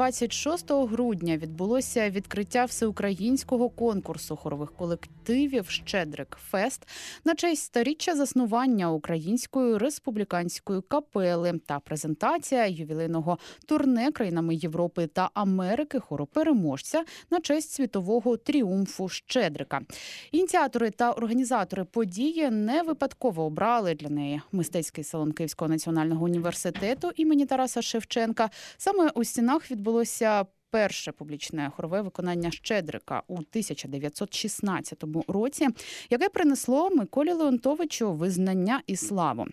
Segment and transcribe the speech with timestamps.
[0.00, 6.88] 26 грудня відбулося відкриття всеукраїнського конкурсу хорових колективів Щедрик Фест
[7.24, 16.00] на честь сторіччя заснування української республіканської капели та презентація ювілейного турне країнами Європи та Америки
[16.00, 19.80] хоропереможця на честь світового тріумфу Щедрика.
[20.32, 27.46] Ініціатори та організатори події не випадково обрали для неї мистецький салон Київського національного університету імені
[27.46, 28.50] Тараса Шевченка.
[28.76, 29.89] Саме у стінах відбулося.
[30.75, 35.67] Перше публічне хорове виконання Щедрика у 1916 році,
[36.09, 39.45] яке принесло Миколі Леонтовичу визнання і славу.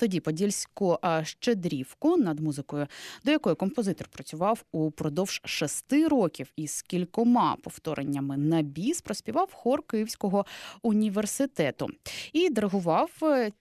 [0.00, 2.86] Тоді подільську щедрівку над музикою,
[3.24, 10.46] до якої композитор працював упродовж шести років із кількома повтореннями на біс, проспівав хор Київського
[10.82, 11.88] університету
[12.32, 13.52] і диригував е,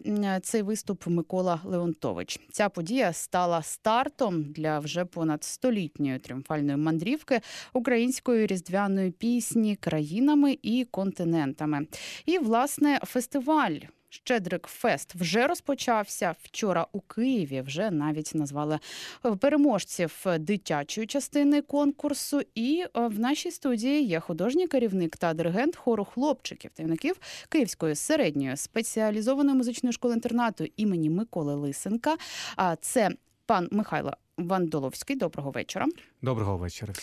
[0.43, 2.39] цей виступ Микола Леонтович.
[2.51, 7.41] Ця подія стала стартом для вже понад столітньої тріумфальної мандрівки
[7.73, 11.87] української різдвяної пісні країнами і континентами.
[12.25, 13.79] І власне фестиваль.
[14.09, 17.61] Щедрик Фест вже розпочався вчора у Києві.
[17.61, 18.79] Вже навіть назвали
[19.25, 22.41] е, переможців дитячої частини конкурсу.
[22.55, 27.15] І е, в нашій студії є художній керівник та диригент хору хлопчиків та юнаків
[27.49, 32.17] Київської середньої спеціалізованої музичної школи інтернату імені Миколи Лисенка.
[32.55, 33.09] А це
[33.45, 35.15] пан Михайло Вандоловський.
[35.15, 35.85] Доброго вечора.
[36.21, 36.93] Доброго вечора.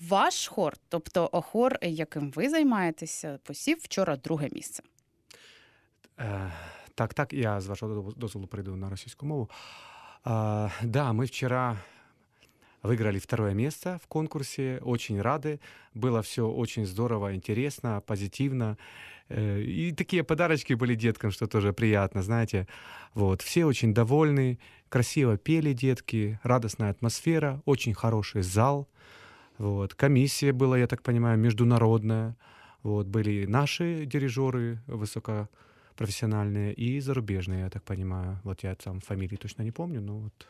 [0.00, 4.82] Ваш хор, тобто хор, яким ви займаєтеся, посів вчора друге місце.
[6.18, 6.50] Э,
[6.94, 9.50] так, так, я з вашого дозволу перейду на российскую мову.
[10.24, 11.76] А, да, мы вчера
[12.82, 15.60] выиграли второе место в конкурсе, очень рады.
[15.94, 18.76] Было все очень здорово, интересно, позитивно.
[19.28, 22.66] Э, и такие подарочки были деткам, что тоже приятно, знаете.
[23.14, 28.88] Вот, все очень довольны, красиво пели детки, радостная атмосфера, очень хороший зал.
[29.58, 32.36] Вот, комиссия была, я так понимаю, международная.
[32.82, 35.48] Вот, были наши дирижеры высоко
[35.96, 38.40] профессиональные и зарубежные, я так понимаю.
[38.44, 40.46] Вот я там фамилии точно не помню, но вот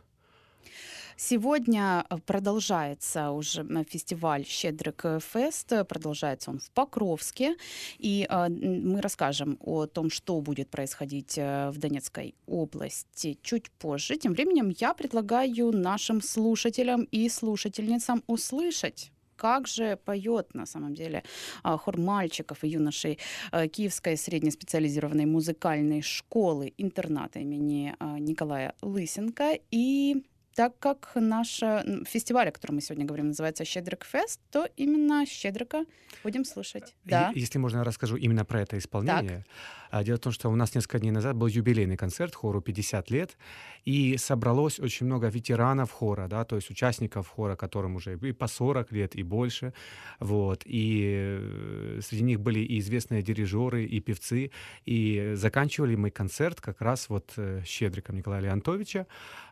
[1.19, 5.03] Сегодня э, продолжается уже фестиваль «Щедрик
[5.33, 5.73] Фест».
[5.89, 7.57] Продолжается он в Покровске.
[7.99, 14.17] И э, мы расскажем о том, что будет происходить э, в Донецкой области чуть позже.
[14.17, 21.23] Тем временем я предлагаю нашим слушателям и слушательницам услышать как же поет на самом деле
[21.63, 23.19] а, хор мальчиков и юношей
[23.53, 29.59] а, Киевской среднеспециализированной музыкальной школы интерната имени а, Николая Лысенко.
[29.71, 30.25] И
[30.57, 31.61] так как наш
[32.07, 35.85] фестиваль, о котором мы сегодня говорим, называется «Щедрик Фест», то именно «Щедрика»
[36.25, 36.95] будем слушать.
[37.05, 37.31] Да.
[37.35, 39.45] Если можно, я расскажу именно про это исполнение.
[39.45, 39.47] Так.
[39.91, 43.11] А, дело в том, что у нас несколько дней назад был юбилейный концерт хору 50
[43.11, 43.37] лет,
[43.85, 48.47] и собралось очень много ветеранов хора, да, то есть участников хора, которым уже и по
[48.47, 49.73] 40 лет, и больше.
[50.21, 50.63] Вот.
[50.65, 54.51] И э, среди них были и известные дирижеры, и певцы.
[54.85, 59.07] И заканчивали мы концерт как раз вот э, Щедриком Николая Леонтовича.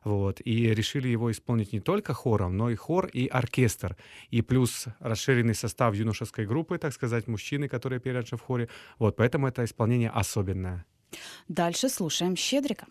[0.05, 0.41] Вот.
[0.45, 3.97] И решили его исполнить не только хором, но и хор, и оркестр.
[4.31, 8.69] И плюс расширенный состав юношеской группы, так сказать, мужчины, которые пели в хоре.
[8.99, 9.17] Вот.
[9.17, 10.85] Поэтому это исполнение особенное.
[11.49, 12.87] Дальше слушаем Щедрика.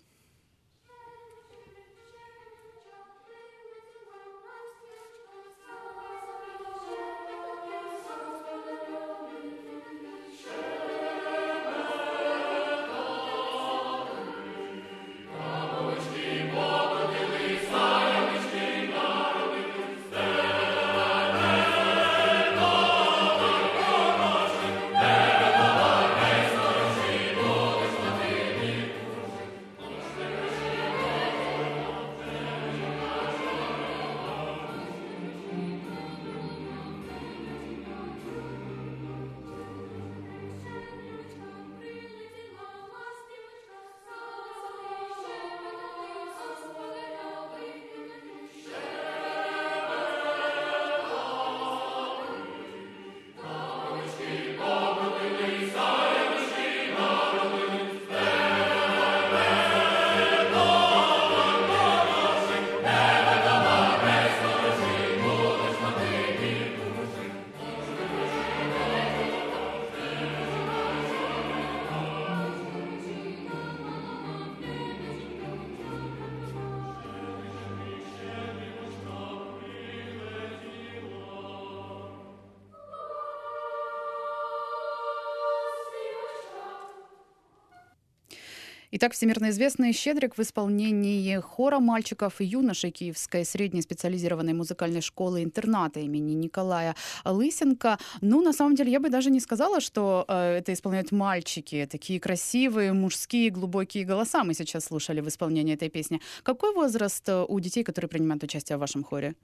[89.04, 96.00] Итак, всемирно известный «Щедрик» в исполнении хора мальчиков и юношей Киевской средней специализированной музыкальной школы-интерната
[96.00, 96.96] имени Николая
[97.26, 97.98] Лысенко.
[98.22, 101.86] Ну, на самом деле, я бы даже не сказала, что э, это исполняют мальчики.
[101.92, 106.22] Такие красивые, мужские, глубокие голоса мы сейчас слушали в исполнении этой песни.
[106.44, 109.36] Какой возраст э, у детей, которые принимают участие в вашем хоре?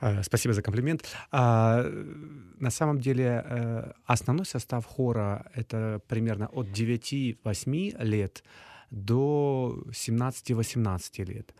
[0.00, 1.02] Э, спасибо за комплимент.
[1.32, 1.84] А,
[2.60, 8.44] на самом деле э, основной состав хора это примерно от 9-8 лет
[8.90, 11.54] до 17-18 лет.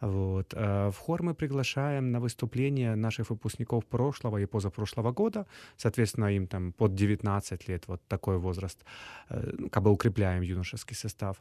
[0.00, 0.54] Вот.
[0.56, 5.46] Э, в хор мы приглашаем на выступления наших выпускников прошлого и позапрошлого года.
[5.76, 8.84] Соответственно, им там под 19 лет, вот такой возраст,
[9.30, 11.36] ну, как бы укрепляем юношеский состав.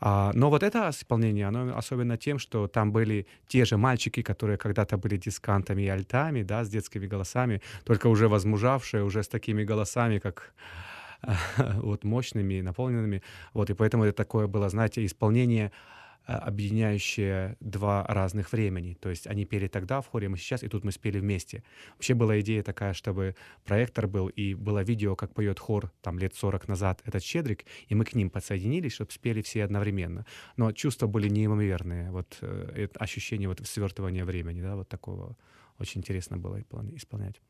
[0.00, 4.56] А, но вот это исполнение, оно особенно тем, что там были те же мальчики, которые
[4.56, 9.64] когда-то были дискантами и альтами, да, с детскими голосами, только уже возмужавшие, уже с такими
[9.64, 10.54] голосами, как
[11.82, 13.22] вот мощными, наполненными.
[13.52, 15.72] Вот, и поэтому это такое было, знаете, исполнение
[16.26, 18.94] а, объединяющие два разных времени.
[19.00, 21.62] То есть они пели тогда в хоре, мы сейчас, и тут мы спели вместе.
[21.94, 26.34] Вообще была идея такая, чтобы проектор был, и было видео, как поет хор там лет
[26.34, 30.26] 40 назад этот «Щедрик», и мы к ним подсоединились, чтобы спели все одновременно.
[30.56, 35.36] Но чувства были неимоверные, вот э, ощущение вот свертывания времени, да, вот такого
[35.78, 36.60] очень интересно было
[36.94, 37.40] исполнять.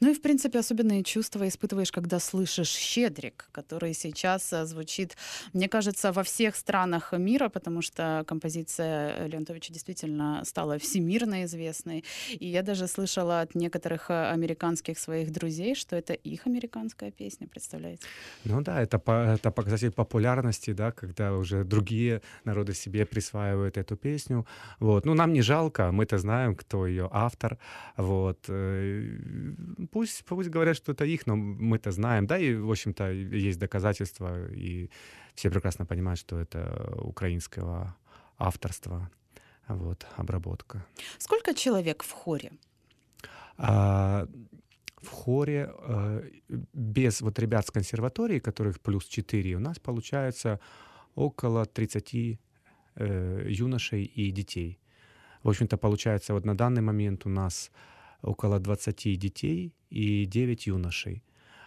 [0.00, 5.16] Ну и, в принципе, особенные чувства испытываешь, когда слышишь «Щедрик», который сейчас э, звучит,
[5.52, 12.04] мне кажется, во всех странах мира, потому что композиция Леонтовича действительно стала всемирно известной.
[12.30, 17.46] И я даже слышала от некоторых э, американских своих друзей, что это их американская песня,
[17.48, 18.02] представляете?
[18.44, 24.46] Ну да, это, это показатель популярности, да, когда уже другие народы себе присваивают эту песню.
[24.80, 25.06] Вот.
[25.06, 27.58] Ну, нам не жалко, мы-то знаем, кто ее автор.
[27.96, 29.18] Вот э,
[29.90, 34.50] пусть, пусть говорят, что это их, но мы-то знаем, да, и, в общем-то, есть доказательства,
[34.52, 34.90] и
[35.34, 37.96] все прекрасно понимают, что это украинского
[38.38, 39.10] авторства,
[39.68, 40.84] вот, обработка.
[41.18, 42.52] Сколько человек в хоре?
[43.56, 44.26] А,
[45.02, 46.22] в хоре а,
[46.72, 50.60] без вот ребят с консерватории, которых плюс 4, у нас получается
[51.14, 52.38] около 30
[52.96, 54.78] э, юношей и детей.
[55.42, 57.70] В общем-то, получается, вот на данный момент у нас
[58.24, 61.22] около 20 детей и 9 юношей.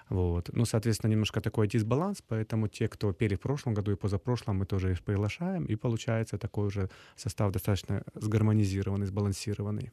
[0.09, 0.49] Вот.
[0.53, 4.65] Ну, соответственно, немножко такой дисбаланс, поэтому те, кто пели в прошлом году и позапрошлом, мы
[4.65, 9.91] тоже их приглашаем, и получается такой уже состав достаточно сгармонизированный, сбалансированный.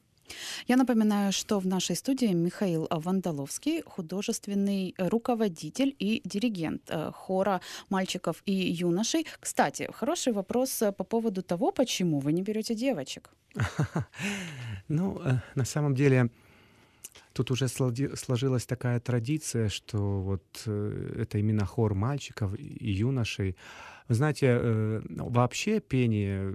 [0.67, 7.61] Я напоминаю, что в нашей студии Михаил Вандаловский, художественный руководитель и диригент э, хора
[7.91, 9.27] мальчиков и юношей.
[9.41, 13.31] Кстати, хороший вопрос э, по поводу того, почему вы не берете девочек.
[14.89, 16.31] Ну, э, на самом деле,
[17.35, 23.57] тут уже сложилась такая традиция, что вот э, это именно хор мальчиков и юношей.
[24.09, 26.55] Вы знаете, э, вообще пение,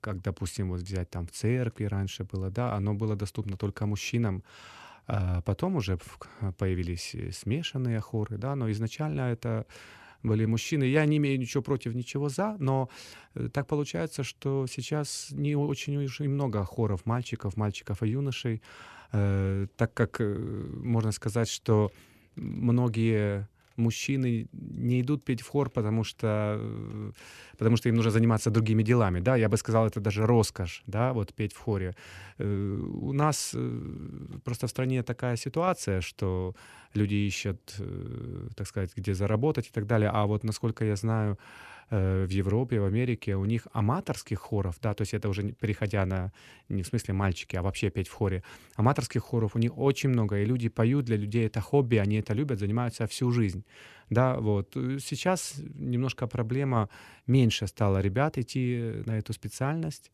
[0.00, 4.42] как, допустим, вот взять там в церкви раньше было, да, оно было доступно только мужчинам,
[5.06, 5.98] а потом уже
[6.58, 9.66] появились смешанные хоры, да, но изначально это
[10.22, 10.84] были мужчины.
[10.84, 12.88] Я не имею ничего против, ничего за, но
[13.34, 18.62] э, так получается, что сейчас не очень уж и много хоров мальчиков, мальчиков и юношей,
[19.12, 21.90] э, так как э, можно сказать, что
[22.36, 23.48] многие
[23.80, 26.26] мужчины не идут петь в хор, потому что,
[26.60, 27.12] э,
[27.58, 31.12] потому что им нужно заниматься другими делами, да, я бы сказал, это даже роскошь, да,
[31.12, 31.94] вот петь в хоре.
[32.38, 36.54] Э, у нас э, просто в стране такая ситуация, что
[36.94, 37.80] люди ищут,
[38.56, 41.38] так сказать, где заработать и так далее, а вот, насколько я знаю,
[41.90, 46.32] в Европе, в Америке, у них аматорских хоров, да, то есть это уже переходя на,
[46.68, 48.42] не в смысле мальчики, а вообще петь в хоре,
[48.76, 52.32] аматорских хоров у них очень много, и люди поют, для людей это хобби, они это
[52.32, 53.64] любят, занимаются всю жизнь,
[54.08, 54.76] да, вот.
[55.00, 56.88] Сейчас немножко проблема,
[57.26, 60.10] меньше стало ребят идти на эту специальность,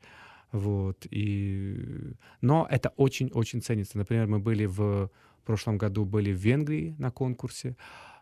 [0.52, 2.14] вот, и...
[2.40, 3.98] Но это очень-очень ценится.
[3.98, 5.10] Например, мы были в
[5.44, 7.76] прошлом году были в Венгрии на конкурсе,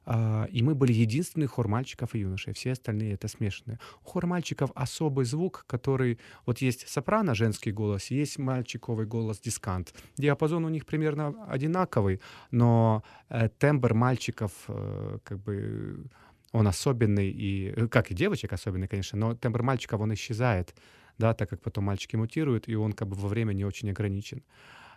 [0.06, 2.52] и мы были единственный хор мальчиков и юношей.
[2.52, 3.78] Все остальные это смешанные.
[4.04, 6.18] У хор мальчиков особый звук, который...
[6.46, 9.94] Вот есть сопрано, женский голос, есть мальчиковый голос, дискант.
[10.16, 12.20] Диапазон у них примерно одинаковый,
[12.50, 16.04] но э, тембр мальчиков э, как бы
[16.52, 20.74] он особенный, и, э, как и девочек особенный, конечно, но тембр мальчиков, он исчезает,
[21.18, 24.42] да, так как потом мальчики мутируют, и он как бы во время не очень ограничен.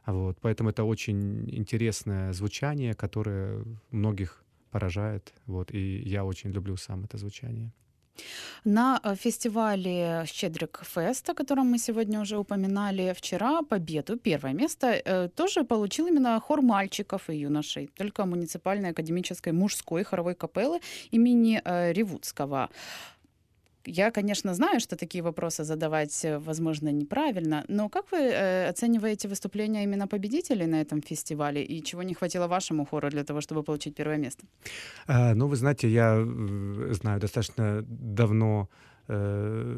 [0.05, 5.33] Вот, поэтому это очень интересное звучание, которое многих поражает.
[5.45, 7.71] Вот, и я очень люблю сам это звучание.
[8.65, 14.87] На э, фестивале «Щедрик Фест», о котором мы сегодня уже упоминали вчера, победу, первое место,
[14.87, 20.79] э, тоже получил именно хор мальчиков и юношей, только муниципальной академической мужской хоровой капеллы
[21.11, 22.69] имени э, Ревудского.
[23.87, 29.27] Я, конечно, знаю, что такие вопросы задавать, э, возможно, неправильно, но как вы э, оцениваете
[29.27, 33.63] выступления именно победителей на этом фестивале и чего не хватило вашему хору для того, чтобы
[33.63, 34.45] получить первое место?
[35.07, 36.25] А, ну, вы знаете, я
[36.91, 38.67] знаю достаточно давно
[39.07, 39.77] э,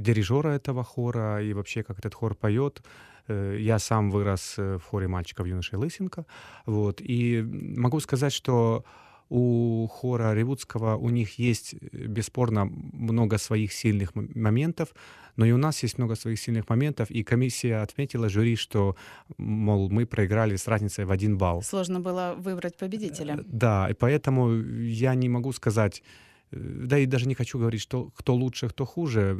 [0.00, 2.82] дирижера этого хора и вообще, как этот хор поет.
[3.28, 6.24] Э, я сам вырос э, в хоре мальчиков юношей Лысенко.
[6.66, 7.42] Вот, и
[7.76, 8.84] могу сказать, что
[9.30, 14.88] у хора Ревудского у них есть э, бесспорно много своих сильных моментов,
[15.36, 18.96] но и у нас есть много своих сильных моментов, и комиссия отметила жюри, что,
[19.38, 21.62] мол, мы проиграли с разницей в один балл.
[21.62, 23.38] Сложно было выбрать победителя.
[23.46, 26.02] Да, и поэтому я не могу сказать,
[26.52, 29.36] да и даже не хочу говорить, что кто лучше, кто хуже.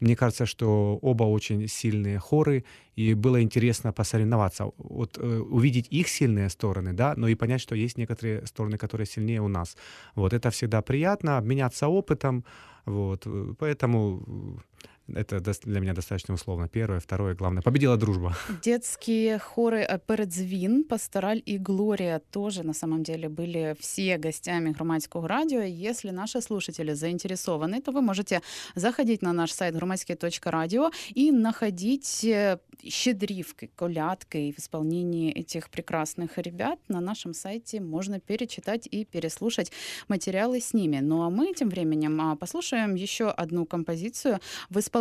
[0.00, 2.64] Мне кажется, что оба очень сильные хоры,
[2.96, 7.74] и было интересно посоревноваться, вот, э, увидеть их сильные стороны, да, но и понять, что
[7.74, 9.76] есть некоторые стороны, которые сильнее у нас.
[10.14, 12.44] Вот это всегда приятно, обменяться опытом,
[12.86, 14.62] вот, э, поэтому
[15.08, 16.68] это для меня достаточно условно.
[16.68, 17.62] Первое, второе, главное.
[17.62, 18.36] Победила дружба.
[18.62, 25.60] Детские хоры «Передзвін», «Пастораль» и «Глория» тоже, на самом деле, были все гостями громадского радио.
[25.60, 28.40] Если наши слушатели заинтересованы, то вы можете
[28.74, 32.58] заходить на наш сайт громадские.радио и находить э,
[32.88, 39.72] щедрівки, колядки в исполнении этих прекрасных ребят на нашем сайте можно перечитать и переслушать
[40.08, 41.00] материалы с ними.
[41.02, 44.38] Ну а мы тем временем а, послушаем еще одну композицию
[44.70, 44.93] в исполнении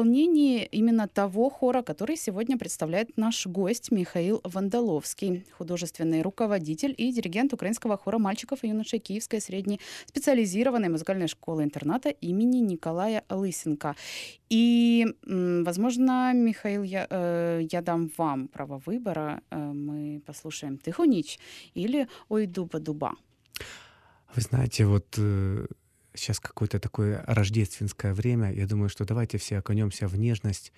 [0.71, 7.97] именно того хора, который сегодня представляет наш гость Михаил Вандаловский, художественный руководитель и диригент украинского
[7.97, 13.95] хора мальчиков и юношей Киевской средней специализированной музыкальной школы-интерната имени Николая Лысенко.
[14.49, 15.05] И,
[15.65, 19.41] возможно, Михаил, я, э, я дам вам право выбора.
[19.51, 21.39] Э, мы послушаем «Тиху ніч»
[21.75, 23.13] или «Ой, дуба-дуба».
[24.35, 25.67] Вы знаете, вот э,
[26.13, 28.53] сейчас какое-то такое рождественское время.
[28.53, 30.71] Я думаю, что давайте все окунемся в нежность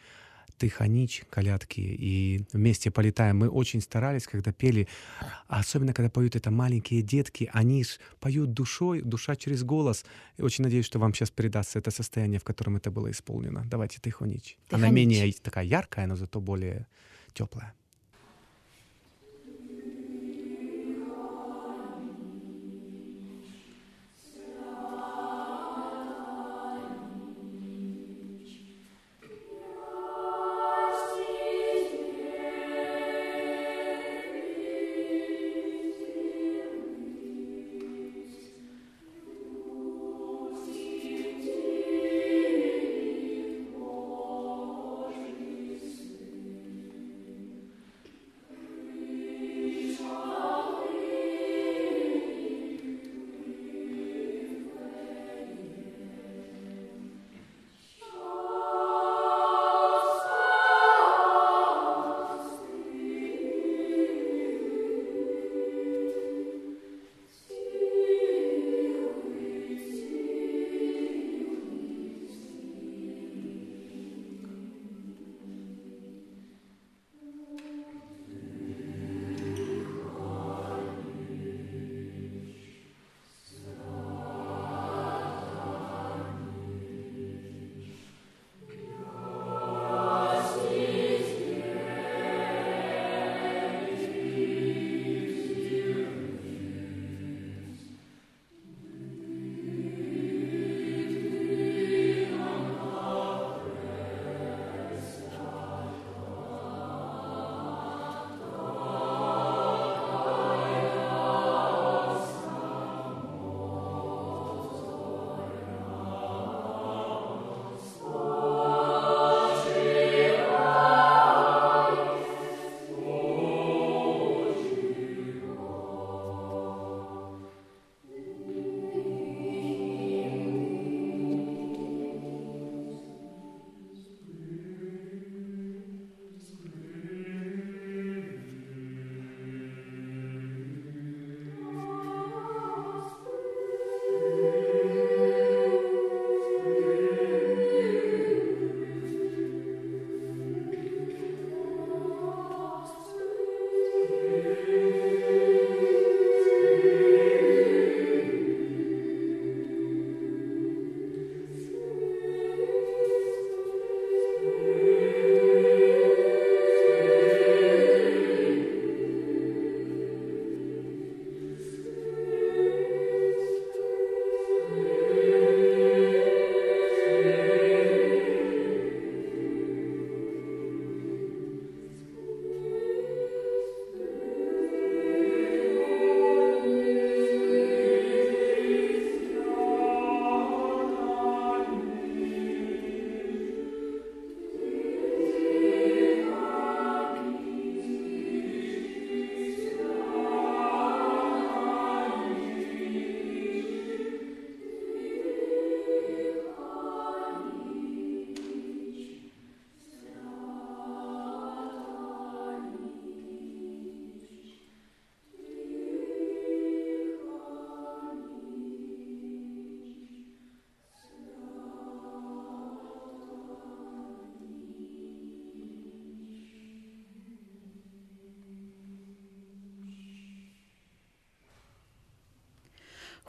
[0.58, 3.40] Тихонич, колядки, и вместе полетаем.
[3.40, 4.88] Мы очень старались, когда пели,
[5.48, 10.06] особенно когда поют это маленькие детки, они ж поют душой, душа через голос.
[10.38, 13.64] И очень надеюсь, что вам сейчас передастся это состояние, в котором это было исполнено.
[13.66, 14.58] Давайте Тихонич.
[14.68, 14.72] Тихонич.
[14.72, 16.88] Она менее такая яркая, но зато более
[17.34, 17.74] теплая.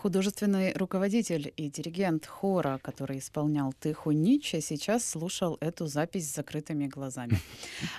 [0.06, 6.86] Художественный руководитель и диригент хора, который исполнял «Тиху ночь», сейчас слушал эту запись с закрытыми
[6.86, 7.40] глазами.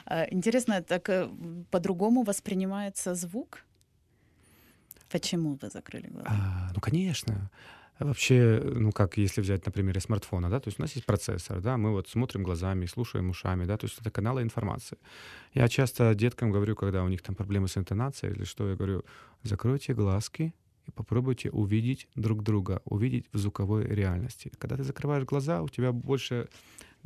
[0.06, 1.28] Э, интересно, так э,
[1.70, 3.66] по-другому воспринимается звук?
[5.12, 6.28] Почему вы закрыли глаза?
[6.30, 7.52] А, ну, конечно.
[8.00, 11.62] Вообще, ну как, если взять на примере смартфона, да, то есть у нас есть процессор,
[11.62, 14.98] да, мы вот смотрим глазами, слушаем ушами, да, то есть это каналы информации.
[15.54, 19.04] Я часто деткам говорю, когда у них там проблемы с интонацией или что, я говорю,
[19.44, 20.54] закройте глазки
[20.88, 24.52] и попробуйте увидеть друг друга, увидеть в звуковой реальности.
[24.58, 26.48] Когда ты закрываешь глаза, у тебя больше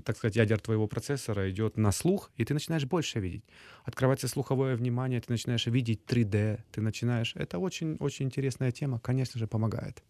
[0.04, 3.44] так сказать, ядер твоего процессора идет на слух, и ты начинаешь больше видеть.
[3.84, 7.34] Открывается слуховое внимание, ты начинаешь видеть 3D, ты начинаешь...
[7.36, 10.04] Это очень-очень интересная тема, конечно же, помогает.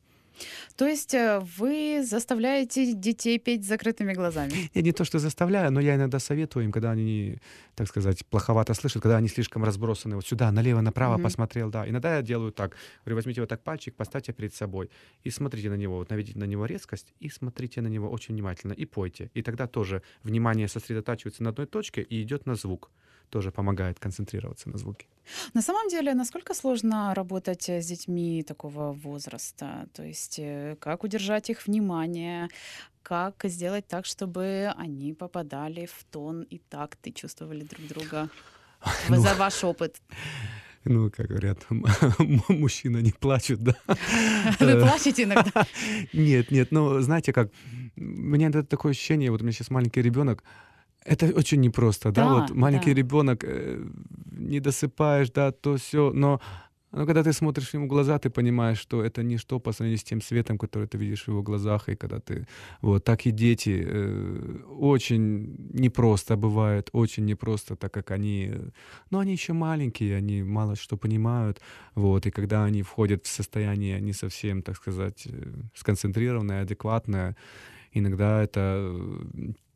[0.75, 4.71] То есть э, вы заставляете детей петь с закрытыми глазами?
[4.73, 7.38] Я не то, что заставляю, но я иногда советую им, когда они,
[7.75, 11.23] так сказать, плоховато слышат, когда они слишком разбросаны вот сюда, налево, направо mm-hmm.
[11.23, 11.88] посмотрел, да.
[11.88, 12.75] Иногда я делаю так.
[13.05, 14.89] Говорю, возьмите вот так пальчик, поставьте перед собой
[15.23, 18.73] и смотрите на него, вот наведите на него резкость и смотрите на него очень внимательно
[18.73, 19.29] и пойте.
[19.33, 22.91] И тогда тоже внимание сосредотачивается на одной точке и идет на звук
[23.31, 25.07] тоже помогает концентрироваться на звуке.
[25.53, 29.88] На самом деле, насколько сложно работать с детьми такого возраста?
[29.93, 32.48] То есть э, как удержать их внимание,
[33.03, 38.29] как сделать так, чтобы они попадали в тон и такт и чувствовали друг друга?
[39.09, 40.01] Ну, За ваш опыт.
[40.83, 41.59] Ну, как говорят,
[42.50, 43.75] мужчина не плачет, да?
[44.59, 45.67] Вы плачете иногда?
[46.13, 47.51] Нет, нет, ну, знаете как,
[47.96, 50.44] у меня это такое ощущение, вот у меня сейчас маленький ребенок,
[51.05, 52.98] это очень непросто, да, да вот маленький да.
[52.98, 53.83] ребенок, э,
[54.31, 56.40] не досыпаешь, да, то все, но
[56.92, 60.03] но когда ты смотришь ему в глаза, ты понимаешь, что это ничто по сравнению с
[60.03, 62.48] тем светом, который ты видишь в его глазах, и когда ты...
[62.81, 68.51] Вот так и дети э, очень непросто бывает, очень непросто, так как они...
[69.09, 71.61] Ну, они еще маленькие, они мало что понимают,
[71.96, 77.37] вот, и когда они входят в состояние не совсем, так сказать, э, сконцентрированное, адекватное,
[77.94, 78.94] иногда это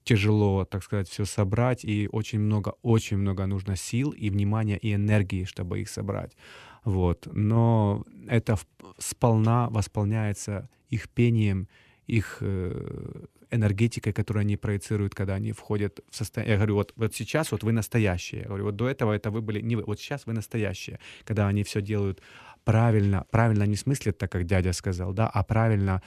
[0.05, 4.93] тяжело, так сказать, все собрать, и очень много, очень много нужно сил и внимания и
[4.93, 6.37] энергии, чтобы их собрать.
[6.85, 7.27] Вот.
[7.33, 8.55] Но это
[8.99, 11.67] сполна восполняется их пением,
[12.05, 16.53] их э, энергетикой, которую они проецируют, когда они входят в состояние.
[16.53, 18.41] Я говорю, вот, вот сейчас вот вы настоящие.
[18.41, 19.83] Я говорю, вот до этого это вы были не вы.
[19.87, 20.99] Вот сейчас вы настоящие.
[21.23, 22.21] Когда они все делают
[22.63, 26.01] правильно, правильно не в смысле, так как дядя сказал, да, а правильно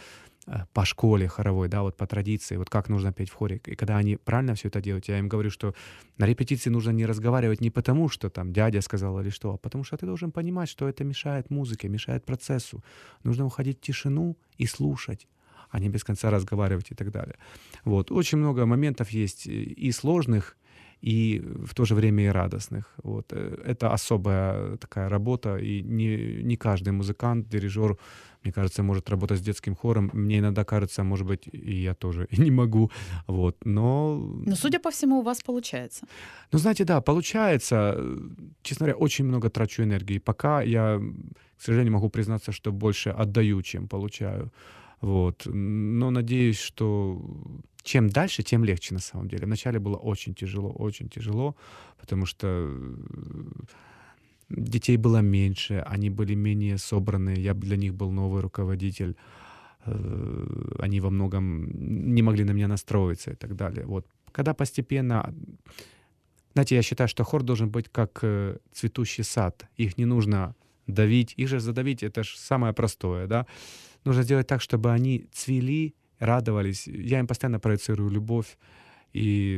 [0.73, 3.61] по школе хоровой, да, вот по традиции, вот как нужно петь в хоре.
[3.67, 5.75] И когда они правильно все это делают, я им говорю, что
[6.17, 9.85] на репетиции нужно не разговаривать не потому, что там дядя сказал или что, а потому
[9.85, 12.83] что ты должен понимать, что это мешает музыке, мешает процессу.
[13.25, 15.27] Нужно уходить в тишину и слушать
[15.71, 17.37] а не без конца разговаривать и так далее.
[17.85, 18.11] Вот.
[18.11, 20.57] Очень много моментов есть и сложных,
[21.01, 22.95] и в то же время и радостных.
[23.03, 23.33] Вот.
[23.33, 27.97] Э, это особая такая работа, и не, не каждый музыкант, дирижер,
[28.45, 30.11] мне кажется, может работать с детским хором.
[30.13, 32.91] Мне иногда кажется, может быть, и я тоже не могу.
[33.27, 33.57] Вот.
[33.65, 34.17] Но...
[34.47, 36.07] Но, судя по всему, у вас получается.
[36.53, 37.97] Ну, знаете, да, получается.
[38.63, 40.19] Честно говоря, очень много трачу энергии.
[40.19, 41.01] Пока я,
[41.59, 44.51] к сожалению, могу признаться, что больше отдаю, чем получаю.
[45.01, 45.47] Вот.
[45.47, 47.21] Но надеюсь, что
[47.83, 49.47] чем дальше, тем легче на самом деле.
[49.47, 51.57] Вначале было очень тяжело, очень тяжело,
[51.99, 53.05] потому что э,
[54.51, 59.17] детей было меньше, они были менее собранные, я для них был новый руководитель,
[59.87, 61.71] э, они во многом
[62.15, 63.87] не могли на меня настроиться и так далее.
[63.87, 64.07] Вот.
[64.33, 65.35] Когда постепенно...
[66.53, 69.67] Знаете, я считаю, что хор должен быть как э, цветущий сад.
[69.77, 70.55] Их не нужно
[70.87, 71.35] давить.
[71.37, 73.47] Их же задавить— это же самое простое, да?
[74.05, 76.87] Нужно сделать так, чтобы они цвели, радовались.
[76.87, 78.57] Я им постоянно проецирую любовь
[79.13, 79.57] и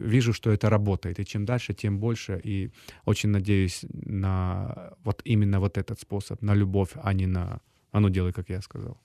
[0.00, 1.20] вижу, что это работает.
[1.20, 2.40] И чем дальше, тем больше.
[2.44, 2.70] И
[3.04, 8.08] очень надеюсь на вот именно вот этот способ, на любовь, а не на «а ну
[8.08, 8.98] делай, как я сказал».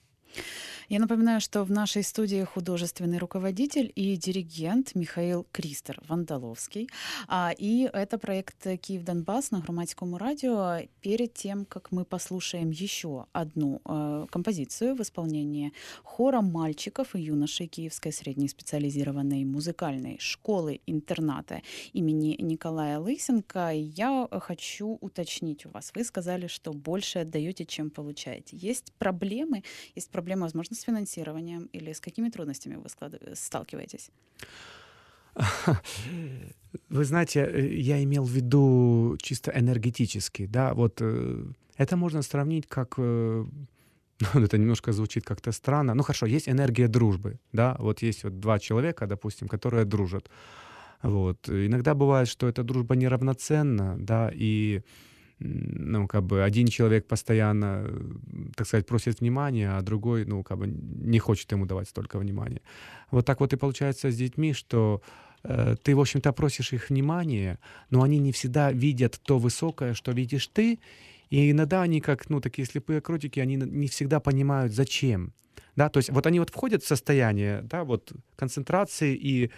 [0.90, 6.88] Я напоминаю, что в нашей студии художественный руководитель и диригент Михаил Кристер Вандаловский.
[7.26, 10.78] А, и это проект «Киев Донбасс» на Громадском радио.
[11.02, 15.74] Перед тем, как мы послушаем еще одну э, композицию в исполнении
[16.04, 21.60] хора мальчиков и юношей Киевской средней специализированной музыкальной школы-интерната
[21.92, 25.92] имени Николая Лысенко, я хочу уточнить у вас.
[25.94, 28.56] Вы сказали, что больше отдаете, чем получаете.
[28.56, 32.88] Есть проблемы, есть проблемы, возможно, с финансированием или с какими трудностями вы
[33.34, 34.10] сталкиваетесь?
[36.88, 41.44] Вы знаете, э, я имел в виду чисто энергетически, да, вот э,
[41.76, 43.46] это можно сравнить как э,
[44.34, 45.94] ну, это немножко звучит как-то странно.
[45.94, 50.28] Ну хорошо, есть энергия дружбы, да, вот есть вот два человека, допустим, которые дружат.
[51.02, 51.48] Вот.
[51.48, 54.82] Иногда бывает, что эта дружба неравноценна, да, и
[55.40, 57.88] ну, как бы один человек постоянно,
[58.56, 62.60] так сказать, просит внимания, а другой, ну, как бы не хочет ему давать столько внимания.
[63.10, 65.00] Вот так вот и получается с детьми, что
[65.44, 67.58] э, ты, в общем-то, просишь их внимания,
[67.90, 70.80] но они не всегда видят то высокое, что видишь ты,
[71.30, 75.32] и иногда они, как, ну, такие слепые кротики, они не всегда понимают, зачем.
[75.76, 79.50] Да, то есть вот они вот входят в состояние, да, вот концентрации и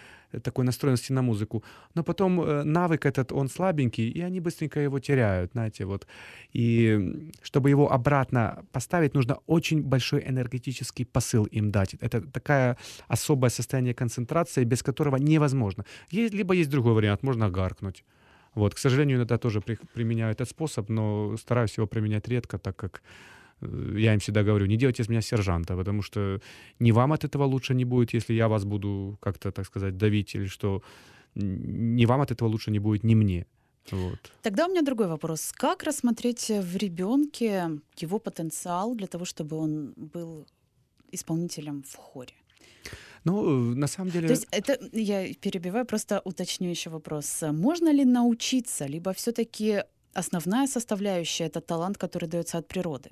[0.43, 1.63] такой настроенности на музыку,
[1.95, 6.05] но потом э, навык этот, он слабенький, и они быстренько его теряют, знаете, вот.
[6.53, 11.95] И чтобы его обратно поставить, нужно очень большой энергетический посыл им дать.
[11.95, 15.85] Это такая особое состояние концентрации, без которого невозможно.
[16.11, 18.03] Есть, либо есть другой вариант, можно гаркнуть.
[18.55, 22.75] Вот, к сожалению, иногда тоже при, применяю этот способ, но стараюсь его применять редко, так
[22.75, 23.01] как
[23.61, 26.39] э, я им всегда говорю, не делайте из меня сержанта, потому что
[26.79, 30.35] ни вам от этого лучше не будет, если я вас буду как-то, так сказать, давить,
[30.35, 30.81] или что
[31.35, 33.45] ни вам от этого лучше не будет, ни мне.
[33.91, 34.19] Вот.
[34.41, 35.51] Тогда у меня другой вопрос.
[35.55, 40.45] Как рассмотреть в ребенке его потенциал для того, чтобы он был
[41.11, 42.33] исполнителем в хоре?
[43.23, 44.27] Ну, на самом деле...
[44.27, 47.43] То есть это, я перебиваю, просто уточню еще вопрос.
[47.51, 53.11] Можно ли научиться, либо все-таки основная составляющая— это талант, который дается от природы?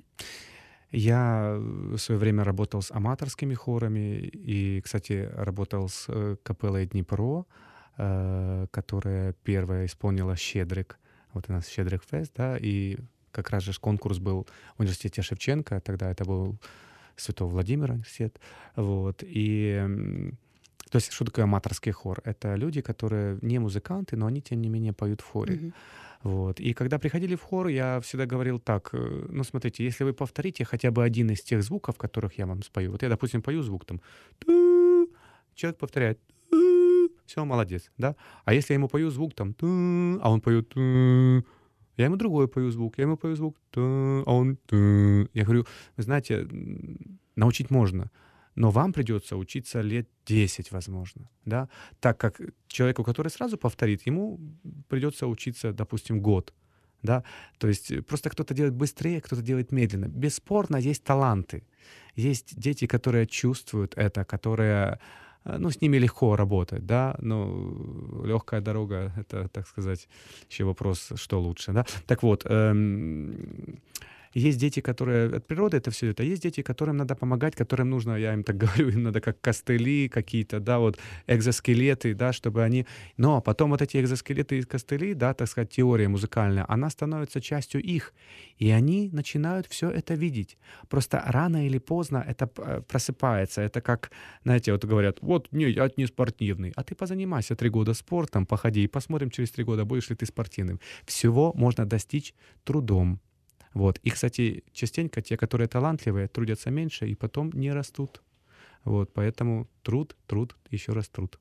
[0.92, 7.44] Я в свое время работал с аматорскими хорами и, кстати, работал с э, капеллой Днепро,
[7.96, 10.98] э, которая первая исполнила «Щедрик».
[11.32, 12.98] Вот у нас «Щедрик фест», да, и
[13.30, 16.58] как раз же конкурс был в университете Шевченко, тогда это был
[17.20, 18.40] Святого Владимира университет.
[18.76, 19.22] Вот.
[19.22, 19.86] И
[20.90, 22.20] то есть что такое аматорский хор?
[22.24, 25.54] Это люди, которые не музыканты, но они, тем не менее, поют в хоре.
[25.54, 25.72] Mm-hmm.
[26.22, 26.60] Вот.
[26.60, 30.64] И когда приходили в хор, я всегда говорил так, э, ну, смотрите, если вы повторите
[30.64, 33.86] хотя бы один из тех звуков, которых я вам спою, вот я, допустим, пою звук
[33.86, 34.00] там,
[35.54, 36.18] человек повторяет,
[37.24, 38.16] все, молодец, да?
[38.44, 39.54] А если я ему пою звук там,
[40.20, 40.74] а он поет,
[42.00, 44.58] я ему другой пою звук, я ему пою звук, а он...
[45.34, 46.48] Я говорю, вы знаете,
[47.36, 48.10] научить можно,
[48.54, 51.68] но вам придется учиться лет 10, возможно, да,
[52.00, 54.38] так как человеку, который сразу повторит, ему
[54.88, 56.54] придется учиться, допустим, год,
[57.02, 57.22] да,
[57.58, 60.08] то есть просто кто-то делает быстрее, кто-то делает медленно.
[60.08, 61.62] Бесспорно, есть таланты,
[62.16, 64.96] есть дети, которые чувствуют это, которые Э,
[65.44, 70.08] ну, с ними легко работать, да, но легкая дорога— это, так сказать,
[70.50, 71.84] еще вопрос, что лучше, да.
[72.06, 73.80] Так вот, эм,
[74.32, 78.16] есть дети, которые от природы это все это, есть дети, которым надо помогать, которым нужно,
[78.16, 82.86] я им так говорю, им надо как костыли какие-то, да, вот экзоскелеты, да, чтобы они...
[83.16, 87.82] Но потом вот эти экзоскелеты и костыли, да, так сказать, теория музыкальная, она становится частью
[87.82, 88.14] их,
[88.58, 90.58] и они начинают все это видеть.
[90.88, 93.62] Просто рано или поздно это э, просыпается.
[93.62, 94.10] Это как,
[94.44, 98.84] знаете, вот говорят, вот, не, я не спортивный, а ты позанимайся три года спортом, походи
[98.84, 100.80] и посмотрим через три года, будешь ли ты спортивным.
[101.04, 103.20] Всего можно достичь трудом,
[103.74, 103.98] вот.
[104.02, 108.22] И, кстати, частенько те, которые талантливые, трудятся меньше и потом не растут.
[108.84, 109.12] Вот.
[109.12, 111.38] Поэтому труд, труд, еще раз труд.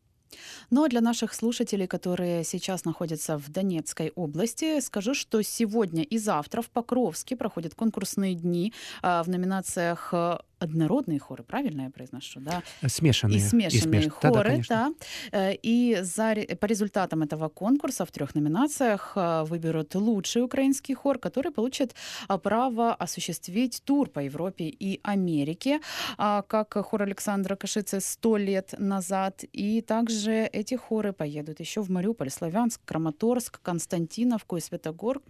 [0.69, 6.61] Но для наших слушателей, которые сейчас находятся в Донецкой области, скажу, что сегодня и завтра
[6.61, 10.13] в Покровске проходят конкурсные дни а, в номинациях
[10.59, 12.63] однородные хоры, правильно я произношу, да?
[12.87, 13.37] Смешанные.
[13.37, 14.13] И смешанные и смеш...
[14.13, 14.93] хоры, да, да.
[15.31, 21.17] Э, и за, по результатам этого конкурса в трех номинациях э, выберут лучший украинский хор,
[21.17, 21.95] который получит
[22.27, 25.79] э, право осуществить тур по Европе и Америке,
[26.17, 29.43] как хор Александра Кашицы сто лет назад.
[29.53, 35.21] И также эти хоры поедут еще в Мариуполь, Славянск, Краматорск, Константиновку и Светогор...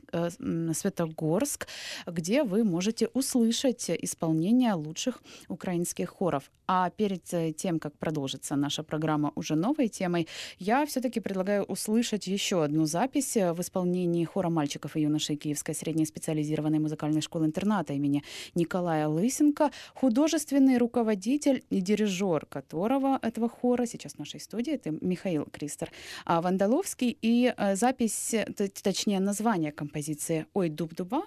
[0.73, 1.67] Светогорск,
[2.07, 6.51] где вы можете услышать исполнение лучших украинских хоров.
[6.67, 10.27] А перед э, тем, как продолжится наша программа уже новой темой,
[10.59, 15.73] я все-таки предлагаю услышать еще одну запись э, в исполнении хора мальчиков и юношей Киевской
[15.73, 18.23] средней специализированной музыкальной школы-интерната имени
[18.55, 25.45] Николая Лысенко, художественный руководитель и дирижер которого этого хора сейчас в нашей студии, это Михаил
[25.45, 25.91] Кристер
[26.25, 28.35] Вандаловский, и э, запись,
[28.83, 31.23] точнее название композиции «Ой, дуб-дуба».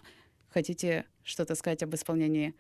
[0.49, 2.55] Хотите что-то сказать об исполнении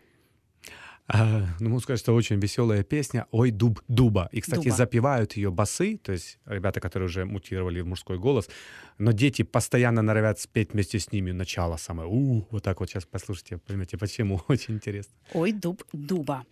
[1.09, 4.29] а, ну, могу сказать, что очень веселая песня «Ой, дуб, дуба».
[4.33, 4.77] И, кстати, дуба.
[4.77, 8.49] запевают ее басы, то есть ребята, которые уже мутировали в мужской голос,
[8.99, 12.09] но дети постоянно норовят спеть вместе с ними начало самое.
[12.09, 14.41] У, вот так вот сейчас послушайте, поймете, почему.
[14.49, 15.13] Очень интересно.
[15.35, 16.45] «Ой, дуб, дуба».